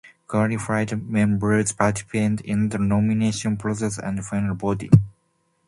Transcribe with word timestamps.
Qualified 0.25 1.07
members 1.07 1.73
participate 1.73 2.41
in 2.41 2.69
the 2.69 2.79
nomination 2.79 3.55
process 3.55 3.99
and 3.99 4.25
final 4.25 4.55
voting. 4.55 4.89